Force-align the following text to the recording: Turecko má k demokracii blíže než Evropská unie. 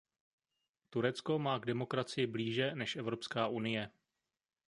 Turecko 0.89 1.39
má 1.39 1.59
k 1.59 1.65
demokracii 1.65 2.27
blíže 2.27 2.75
než 2.75 2.95
Evropská 2.95 3.47
unie. 3.47 3.89